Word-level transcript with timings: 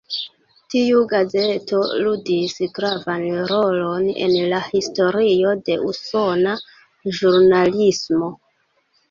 Tiu 0.73 1.01
gazeto 1.09 1.81
ludis 2.05 2.55
gravan 2.77 3.25
rolon 3.51 4.09
en 4.25 4.33
la 4.55 4.63
historio 4.71 5.53
de 5.69 5.77
usona 5.93 6.57
ĵurnalismo. 7.21 8.33